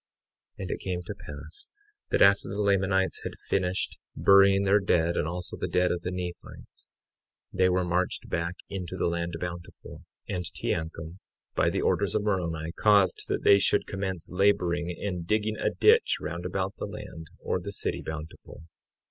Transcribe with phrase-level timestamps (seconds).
[0.57, 1.69] 53:3 And it came to pass
[2.09, 6.09] that after the Lamanites had finished burying their dead and also the dead of the
[6.09, 6.89] Nephites,
[7.53, 11.19] they were marched back into the land Bountiful; and Teancum,
[11.53, 16.17] by the orders of Moroni, caused that they should commence laboring in digging a ditch
[16.19, 18.63] round about the land, or the city, Bountiful.